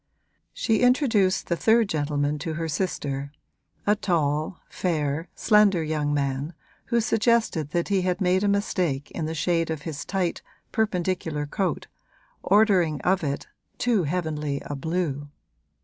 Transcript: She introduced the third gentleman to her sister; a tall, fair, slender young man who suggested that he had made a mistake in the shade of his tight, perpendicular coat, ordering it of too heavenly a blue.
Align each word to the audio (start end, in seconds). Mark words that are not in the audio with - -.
She 0.51 0.79
introduced 0.79 1.45
the 1.45 1.55
third 1.55 1.87
gentleman 1.87 2.39
to 2.39 2.53
her 2.55 2.67
sister; 2.67 3.31
a 3.85 3.95
tall, 3.95 4.59
fair, 4.67 5.29
slender 5.35 5.83
young 5.83 6.11
man 6.11 6.55
who 6.85 6.99
suggested 6.99 7.69
that 7.69 7.89
he 7.89 8.01
had 8.01 8.19
made 8.19 8.43
a 8.43 8.47
mistake 8.47 9.11
in 9.11 9.27
the 9.27 9.35
shade 9.35 9.69
of 9.69 9.83
his 9.83 10.03
tight, 10.03 10.41
perpendicular 10.71 11.45
coat, 11.45 11.85
ordering 12.41 12.99
it 13.05 13.05
of 13.05 13.41
too 13.77 14.05
heavenly 14.05 14.59
a 14.65 14.75
blue. 14.75 15.29